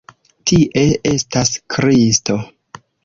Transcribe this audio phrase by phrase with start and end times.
[0.51, 2.39] Tie estas Kristo!